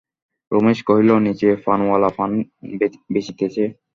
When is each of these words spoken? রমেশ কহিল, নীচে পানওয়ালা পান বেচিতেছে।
রমেশ 0.51 0.79
কহিল, 0.87 1.09
নীচে 1.25 1.49
পানওয়ালা 1.65 2.09
পান 2.17 2.31
বেচিতেছে। 3.13 3.63